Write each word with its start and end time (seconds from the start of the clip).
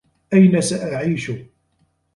أين 0.33 0.61
سأعيش؟ 0.61 1.31